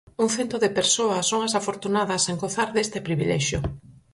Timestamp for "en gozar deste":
2.31-2.99